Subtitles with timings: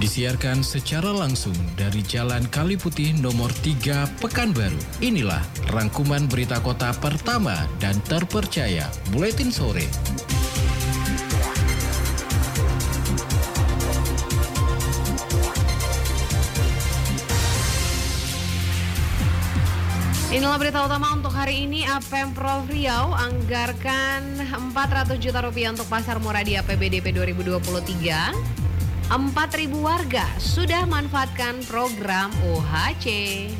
[0.00, 4.80] Disiarkan secara langsung dari Jalan Kali Putih nomor 3 Pekanbaru.
[5.04, 9.84] Inilah rangkuman berita kota pertama dan terpercaya Buletin Sore.
[20.32, 21.84] Inilah berita utama untuk hari ini.
[22.08, 28.69] Pemprov Riau anggarkan 400 juta rupiah untuk pasar murah di APBDP 2023.
[29.10, 33.50] 4.000 warga sudah manfaatkan program OHC.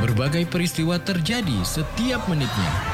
[0.00, 2.93] Berbagai peristiwa terjadi setiap menitnya.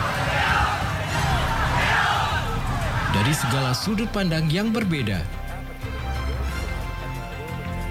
[3.20, 5.20] Dari segala sudut pandang yang berbeda.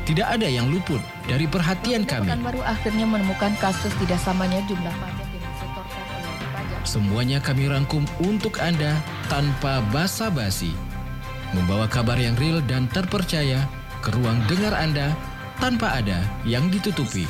[0.09, 0.97] Tidak ada yang luput
[1.29, 2.33] dari perhatian kami.
[2.41, 6.81] baru akhirnya menemukan kasus tidak samanya jumlah pajak yang disetorkan oleh pajak.
[6.81, 8.97] Semuanya kami rangkum untuk Anda
[9.29, 10.73] tanpa basa-basi.
[11.53, 13.69] Membawa kabar yang real dan terpercaya
[14.01, 15.13] ke ruang dengar Anda
[15.61, 17.29] tanpa ada yang ditutupi.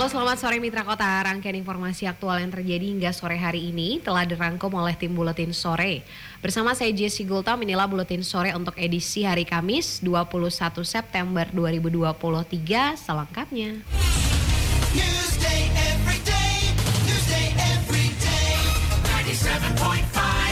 [0.00, 1.04] Halo selamat sore Mitra Kota.
[1.04, 6.00] Rangkaian informasi aktual yang terjadi hingga sore hari ini telah dirangkum oleh tim Buletin Sore.
[6.40, 13.84] Bersama saya Jesse Gultam, inilah Buletin Sore untuk edisi hari Kamis 21 September 2023 selengkapnya.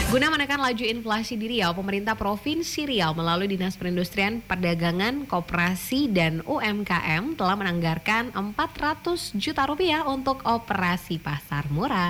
[0.09, 6.41] Guna menekan laju inflasi di Riau, pemerintah Provinsi Riau melalui Dinas Perindustrian, Perdagangan, Koperasi, dan
[6.49, 12.09] UMKM telah menanggarkan 400 juta rupiah untuk operasi pasar murah.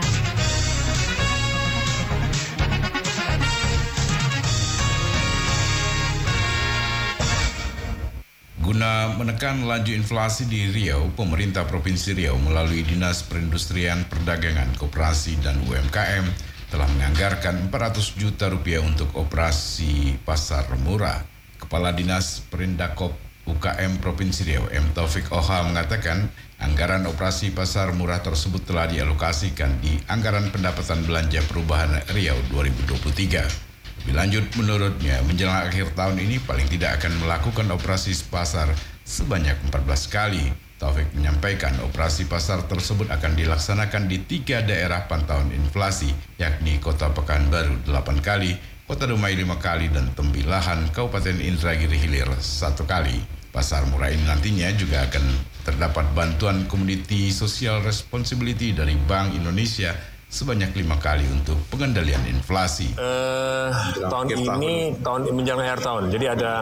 [8.64, 15.60] Guna menekan laju inflasi di Riau, pemerintah Provinsi Riau melalui Dinas Perindustrian, Perdagangan, Koperasi, dan
[15.68, 21.26] UMKM telah menganggarkan 400 juta rupiah untuk operasi pasar murah.
[21.58, 23.12] Kepala Dinas Perindakop
[23.50, 24.94] UKM Provinsi Riau, M.
[24.94, 26.30] Taufik Oha mengatakan
[26.62, 33.70] anggaran operasi pasar murah tersebut telah dialokasikan di anggaran pendapatan belanja perubahan Riau 2023.
[34.06, 38.70] Lebih lanjut, menurutnya menjelang akhir tahun ini paling tidak akan melakukan operasi pasar
[39.04, 40.69] sebanyak 14 kali.
[40.80, 46.08] Taufik menyampaikan operasi pasar tersebut akan dilaksanakan di tiga daerah pantauan inflasi,
[46.40, 48.56] yakni Kota Pekanbaru 8 kali,
[48.88, 53.20] Kota Dumai 5 kali, dan Tembilahan Kabupaten Indragiri Hilir satu kali.
[53.52, 55.26] Pasar murah ini nantinya juga akan
[55.68, 59.92] terdapat bantuan Community Social Responsibility dari Bank Indonesia
[60.30, 62.94] sebanyak lima kali untuk pengendalian inflasi.
[62.94, 66.04] Eh, tahun ini tahun menjelang akhir tahun.
[66.14, 66.54] Jadi ada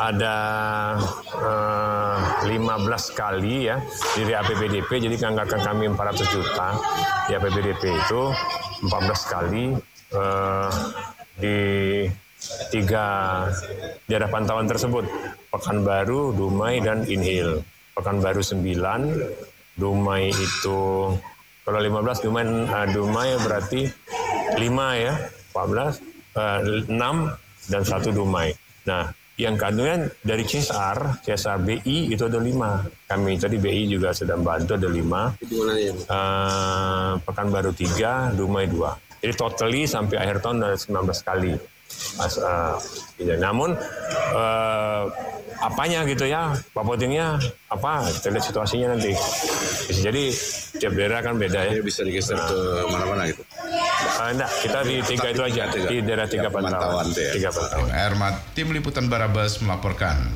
[0.00, 0.36] ada
[2.48, 3.76] eh, 15 kali ya
[4.16, 4.90] dari APBDP.
[5.04, 6.68] Jadi anggaran kami 400 juta
[7.28, 8.22] di APBDP itu
[8.88, 9.76] 14 kali
[10.16, 10.70] eh,
[11.36, 11.58] di
[12.72, 13.06] tiga
[14.08, 15.04] daerah pantauan tersebut.
[15.52, 17.60] Pekanbaru, Dumai, dan Inhil.
[17.92, 20.80] Pekanbaru 9, Dumai itu
[21.62, 23.86] kalau 15 Dumai, uh, Dumai berarti
[24.58, 24.58] 5
[24.98, 25.14] ya,
[25.54, 26.02] 14,
[26.34, 26.58] uh,
[26.90, 28.50] 6 dan 1 Dumai.
[28.82, 33.08] Nah, yang kandungan dari CSR, CSR BI itu ada 5.
[33.08, 35.40] Kami tadi BI juga sedang bantu ada 5.
[36.10, 39.22] Uh, Pekanbaru 3, Dumai 2.
[39.22, 41.54] Jadi totally sampai akhir tahun ada 19 kali.
[42.18, 42.76] As, uh,
[43.16, 43.38] gitu.
[43.38, 43.76] Namun
[44.34, 45.04] uh,
[45.62, 47.38] apanya gitu ya, papotingnya
[47.70, 48.10] apa?
[48.10, 49.12] Kita lihat situasinya nanti.
[49.92, 50.34] Jadi
[50.82, 51.78] tiap daerah kan beda ya.
[51.78, 52.58] bisa digeser ke
[52.90, 53.46] mana-mana gitu.
[54.18, 55.86] Uh, enggak, kita di tiga itu aja, tiga.
[55.86, 57.06] di daerah tiga pantauan.
[57.14, 57.88] Tiga pantauan.
[57.94, 60.26] Ermat, Tim Liputan Barabas melaporkan.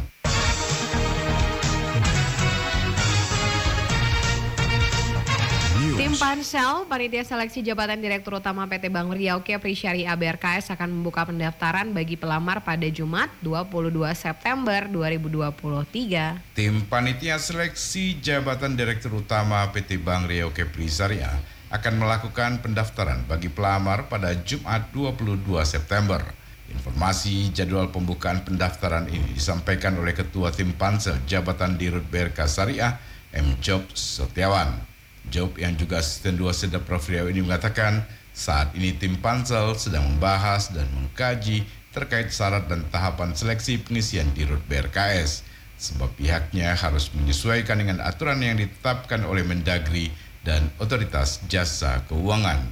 [6.17, 11.93] Pansel, Panitia Seleksi Jabatan Direktur Utama PT Bank Riau Kepri Syariah BRKS akan membuka pendaftaran
[11.93, 16.57] bagi pelamar pada Jumat 22 September 2023.
[16.57, 21.37] Tim Panitia Seleksi Jabatan Direktur Utama PT Bank Riau Kepri Syariah
[21.69, 26.25] akan melakukan pendaftaran bagi pelamar pada Jumat 22 September.
[26.73, 32.97] Informasi jadwal pembukaan pendaftaran ini disampaikan oleh Ketua Tim Pansel Jabatan Dirut BRK Syariah
[33.37, 33.61] M.
[33.61, 34.96] Job Setiawan.
[35.31, 38.07] Job yang juga asisten dua Sedap Prof Riau ini mengatakan
[38.37, 41.65] saat ini tim Pansel sedang membahas dan mengkaji
[41.97, 45.47] terkait syarat dan tahapan seleksi pengisian Dirut BRKS
[45.77, 50.09] sebab pihaknya harus menyesuaikan dengan aturan yang ditetapkan oleh Mendagri
[50.45, 52.65] dan Otoritas Jasa Keuangan.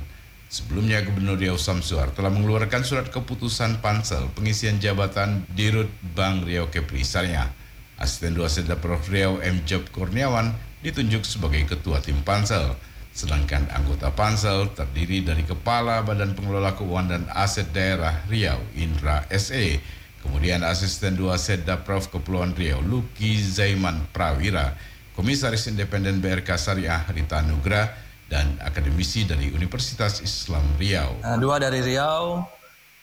[0.49, 7.03] Sebelumnya Gubernur Riau Samsuar telah mengeluarkan surat keputusan pansel pengisian jabatan Dirut Bank Riau Kepri
[7.03, 7.51] Syariah.
[7.99, 9.67] Asisten dua Sedap Prof Riau M.
[9.67, 10.55] Job Kurniawan
[10.85, 12.77] ditunjuk sebagai ketua tim pansel.
[13.17, 19.81] Sedangkan anggota pansel terdiri dari Kepala Badan Pengelola Keuangan dan Aset Daerah Riau Indra SE,
[20.21, 24.77] kemudian asisten dua Sedap Prof Kepulauan Riau Luki Zaiman Prawira,
[25.15, 27.87] Komisaris Independen BRK Syariah Rita Nugra,
[28.27, 31.23] dan akademisi dari Universitas Islam Riau.
[31.23, 32.43] Uh, dua dari Riau,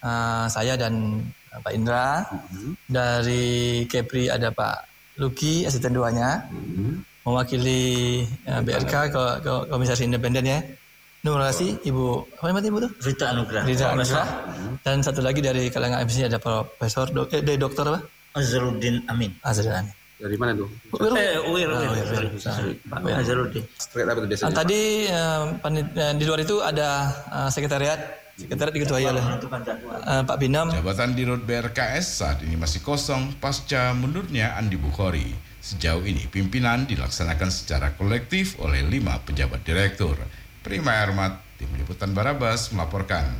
[0.04, 2.28] uh, saya dan uh, Pak Indra.
[2.84, 6.52] Dari Kepri ada Pak Luki, asisten duanya.
[7.22, 7.80] Mewakili
[8.44, 10.58] uh, BRK ke, ke Komisaris Independen ya.
[11.22, 12.04] Terima kasih Ibu,
[12.34, 12.90] apa namanya Ibu tuh?
[12.98, 13.62] Rita Anugrah.
[13.62, 14.26] Rita Anugrah.
[14.82, 18.02] Dan satu lagi dari kalangan MC ada Profesor, dok, eh, dari dokter apa?
[18.34, 19.30] Azharuddin Amin.
[19.38, 19.94] Azharuddin Amin.
[20.18, 20.66] Dari mana tuh?
[21.14, 22.06] Eh, Uwir, Ah, Uwir.
[22.10, 22.90] Uwir, Sorry, Uwir.
[22.90, 22.98] Pak.
[23.90, 24.54] Terkait apa tuh Nah, biasanya?
[24.54, 26.88] tadi eh, panit- eh, di luar itu ada
[27.30, 27.98] eh, sekretariat,
[28.34, 30.74] sekretariat diketuai oleh eh, Pak Binam.
[30.74, 35.51] Jabatan Dirut BRKS saat ini masih kosong pasca mundurnya Andi Bukhari.
[35.62, 40.18] Sejauh ini pimpinan dilaksanakan secara kolektif oleh lima pejabat direktur.
[40.58, 43.30] Prima Ermat, Tim Liputan Barabas melaporkan.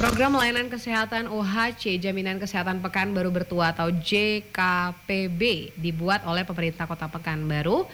[0.00, 7.84] Program Layanan Kesehatan OHC Jaminan Kesehatan Pekanbaru Bertua atau JKPB dibuat oleh pemerintah Kota Pekanbaru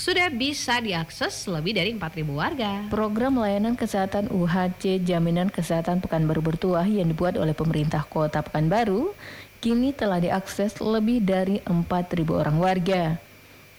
[0.00, 2.88] sudah bisa diakses lebih dari 4.000 warga.
[2.88, 9.12] Program layanan kesehatan UHC Jaminan Kesehatan Pekanbaru Bertuah yang dibuat oleh pemerintah Kota Pekanbaru
[9.60, 13.20] kini telah diakses lebih dari 4.000 orang warga.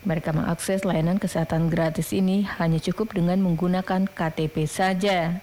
[0.05, 5.41] Mereka mengakses layanan kesehatan gratis ini hanya cukup dengan menggunakan KTP saja.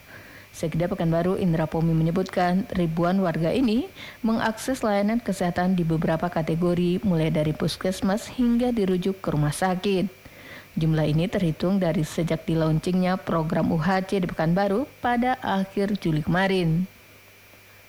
[0.54, 3.86] Sekda Pekanbaru Indra Pomi menyebutkan ribuan warga ini
[4.26, 10.17] mengakses layanan kesehatan di beberapa kategori mulai dari puskesmas hingga dirujuk ke rumah sakit.
[10.78, 16.86] Jumlah ini terhitung dari sejak di launchingnya program UHC di Pekanbaru pada akhir Juli kemarin.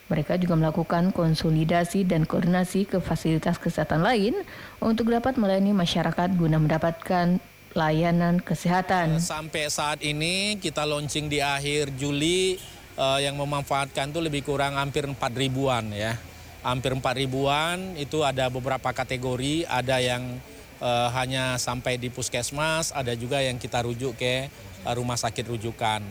[0.10, 4.34] Mereka juga melakukan konsolidasi dan koordinasi ke fasilitas kesehatan lain
[4.82, 7.38] untuk dapat melayani masyarakat guna mendapatkan
[7.78, 9.22] layanan kesehatan.
[9.22, 12.58] Sampai saat ini kita launching di akhir Juli
[12.98, 16.18] eh, yang memanfaatkan itu lebih kurang hampir 4 ribuan ya.
[16.66, 20.42] Hampir 4 ribuan itu ada beberapa kategori, ada yang
[20.80, 26.02] eh, hanya sampai di puskesmas, ada juga yang kita rujuk ke eh, rumah sakit rujukan.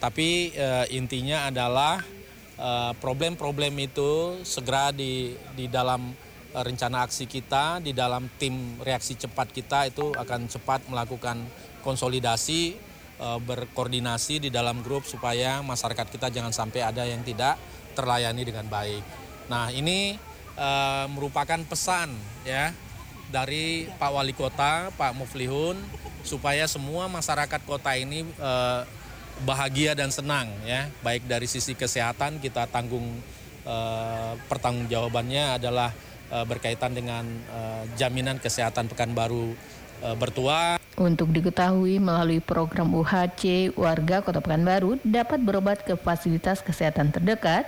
[0.00, 2.00] Tapi eh, intinya adalah
[3.02, 6.14] problem-problem itu segera di di dalam
[6.54, 11.42] rencana aksi kita di dalam tim reaksi cepat kita itu akan cepat melakukan
[11.82, 12.78] konsolidasi
[13.18, 17.58] berkoordinasi di dalam grup supaya masyarakat kita jangan sampai ada yang tidak
[17.98, 19.02] terlayani dengan baik.
[19.48, 20.16] Nah ini
[20.58, 22.12] eh, merupakan pesan
[22.44, 22.74] ya
[23.34, 25.74] dari Pak Wali Kota Pak Muflihun
[26.22, 28.80] supaya semua masyarakat kota ini eh,
[29.42, 30.86] bahagia dan senang ya.
[31.02, 33.18] Baik dari sisi kesehatan kita tanggung
[33.66, 35.90] eh, pertanggungjawabannya adalah
[36.30, 39.58] eh, berkaitan dengan eh, jaminan kesehatan Pekanbaru
[40.06, 40.78] eh, bertua.
[40.94, 47.66] Untuk diketahui melalui program UHC, warga Kota Pekanbaru dapat berobat ke fasilitas kesehatan terdekat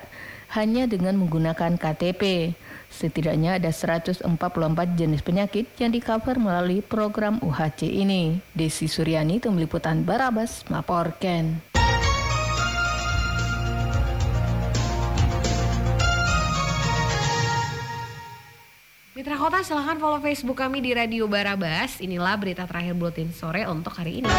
[0.55, 2.55] hanya dengan menggunakan KTP.
[2.87, 4.23] Setidaknya ada 144
[4.95, 8.38] jenis penyakit yang di-cover melalui program UHC ini.
[8.55, 11.59] Desi Suryani, Tim Liputan Barabas, melaporkan.
[19.17, 22.05] Mitra Kota silahkan follow Facebook kami di Radio Barabas.
[22.05, 24.31] Inilah berita terakhir Buletin Sore untuk hari ini.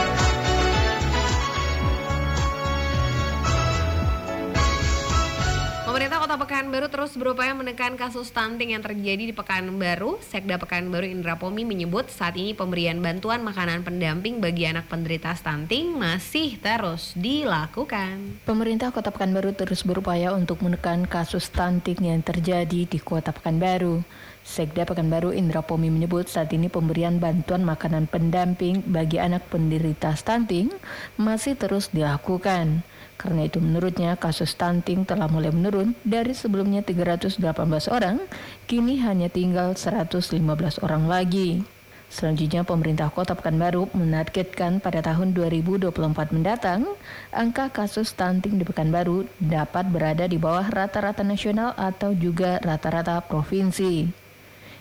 [6.28, 10.20] Kota Pekanbaru terus berupaya menekan kasus stunting yang terjadi di Pekanbaru.
[10.20, 15.96] Sekda Pekanbaru Indra Pomi menyebut saat ini pemberian bantuan makanan pendamping bagi anak penderita stunting
[15.96, 18.44] masih terus dilakukan.
[18.44, 24.04] Pemerintah Kota Pekanbaru terus berupaya untuk menekan kasus stunting yang terjadi di Kota Pekanbaru.
[24.44, 30.76] Sekda Pekanbaru Indra Pomi menyebut saat ini pemberian bantuan makanan pendamping bagi anak penderita stunting
[31.16, 32.84] masih terus dilakukan.
[33.18, 37.42] Karena itu menurutnya kasus stunting telah mulai menurun dari sebelumnya 318
[37.90, 38.22] orang,
[38.70, 40.38] kini hanya tinggal 115
[40.86, 41.66] orang lagi.
[42.08, 45.92] Selanjutnya, pemerintah Kota Pekanbaru menargetkan pada tahun 2024
[46.32, 46.88] mendatang,
[47.36, 54.27] angka kasus stunting di Pekanbaru dapat berada di bawah rata-rata nasional atau juga rata-rata provinsi.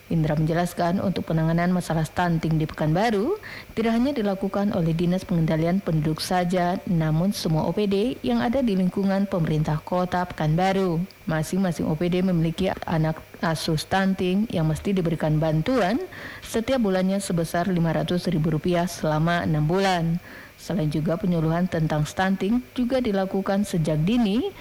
[0.07, 3.43] Indra menjelaskan untuk penanganan masalah stunting di Pekanbaru
[3.75, 9.27] tidak hanya dilakukan oleh Dinas Pengendalian Penduduk saja, namun semua OPD yang ada di lingkungan
[9.27, 11.03] pemerintah kota Pekanbaru.
[11.27, 15.99] Masing-masing OPD memiliki anak asuh stunting yang mesti diberikan bantuan
[16.39, 18.39] setiap bulannya sebesar Rp500.000
[18.87, 20.23] selama enam bulan.
[20.55, 24.55] Selain juga penyuluhan tentang stunting juga dilakukan sejak dini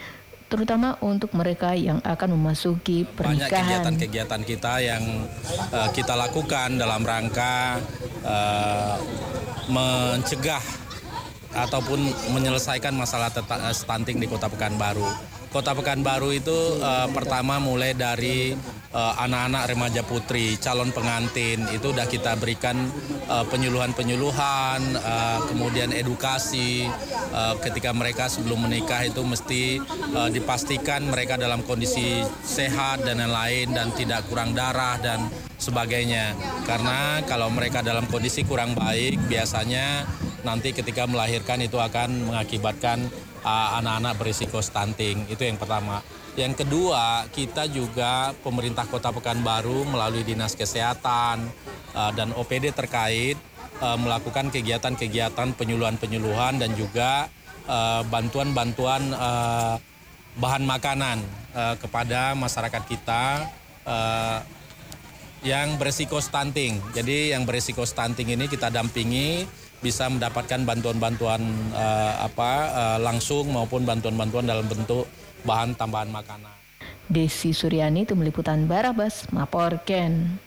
[0.46, 3.50] terutama untuk mereka yang akan memasuki Banyak pernikahan.
[3.50, 5.04] kegiatan-kegiatan kita yang
[5.74, 7.82] uh, kita lakukan dalam rangka
[8.22, 8.96] uh,
[9.68, 10.62] mencegah
[11.56, 15.08] ataupun menyelesaikan masalah eh, stunting di Kota Pekanbaru.
[15.50, 18.52] Kota Pekanbaru itu uh, pertama mulai dari
[18.96, 22.88] anak-anak remaja putri, calon pengantin itu udah kita berikan
[23.28, 26.88] uh, penyuluhan-penyuluhan, uh, kemudian edukasi
[27.60, 29.84] ketika mereka sebelum menikah itu mesti
[30.32, 35.28] dipastikan mereka dalam kondisi sehat dan lain-lain dan tidak kurang darah dan
[35.60, 36.32] sebagainya.
[36.64, 40.08] Karena kalau mereka dalam kondisi kurang baik biasanya
[40.48, 43.04] nanti ketika melahirkan itu akan mengakibatkan
[43.46, 45.30] uh, anak-anak berisiko stunting.
[45.30, 46.02] Itu yang pertama.
[46.36, 51.48] Yang kedua, kita juga pemerintah Kota Pekanbaru melalui Dinas Kesehatan
[51.96, 53.40] uh, dan OPD terkait
[53.80, 57.32] uh, melakukan kegiatan-kegiatan penyuluhan-penyuluhan dan juga
[57.70, 59.80] uh, bantuan-bantuan uh,
[60.36, 61.24] bahan makanan
[61.56, 63.48] uh, kepada masyarakat kita
[63.88, 64.44] uh,
[65.46, 66.82] yang beresiko stunting.
[66.92, 69.48] Jadi yang beresiko stunting ini kita dampingi
[69.86, 75.06] bisa mendapatkan bantuan-bantuan eh, apa eh, langsung maupun bantuan-bantuan dalam bentuk
[75.46, 76.50] bahan tambahan makanan.
[77.06, 80.42] Desi Suryani, Tim Liputan Barabas, Maporken.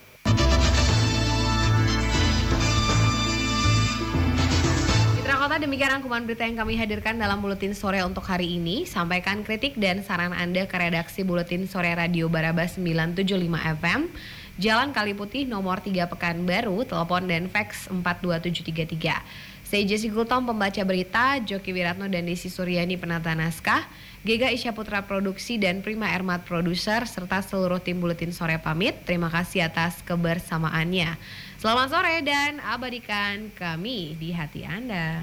[5.14, 8.90] Mitra Kota demikian rangkuman berita yang kami hadirkan dalam Buletin Sore untuk hari ini.
[8.90, 14.10] Sampaikan kritik dan saran Anda ke redaksi Buletin Sore Radio Barabas 975 FM,
[14.58, 19.22] Jalan Kali Putih nomor 3 Pekanbaru, telepon dan fax 42733.
[19.62, 23.86] Saya Jesse Gultom pembaca berita, Joki Wiratno dan Desi Suryani penata naskah,
[24.26, 28.98] Gega Isya Putra Produksi dan Prima Ermat Produser serta seluruh tim Buletin Sore pamit.
[29.06, 31.14] Terima kasih atas kebersamaannya.
[31.62, 35.22] Selamat sore dan abadikan kami di hati Anda.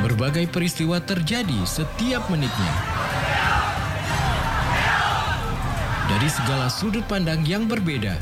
[0.00, 2.99] Berbagai peristiwa terjadi setiap menitnya.
[6.20, 8.12] Dari segala sudut pandang yang berbeda.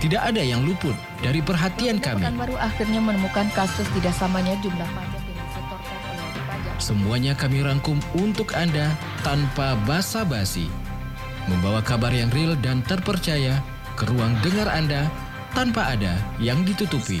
[0.00, 2.24] Tidak ada yang luput dari perhatian kami.
[2.24, 6.74] Pekanbaru akhirnya menemukan kasus tidak samanya jumlah pajak yang disetorkan oleh wajib pajak.
[6.80, 8.88] Semuanya kami rangkum untuk Anda
[9.20, 10.72] tanpa basa-basi.
[11.44, 13.60] Membawa kabar yang real dan terpercaya
[14.00, 15.12] ke ruang dengar Anda
[15.52, 17.20] tanpa ada yang ditutupi.